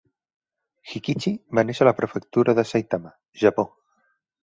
Hikichi 0.91 1.35
va 1.59 1.65
néixer 1.69 1.87
a 1.87 1.89
la 1.89 1.95
Prefectura 2.01 2.59
de 2.63 2.67
Saitama, 2.73 3.17
Japó. 3.47 3.71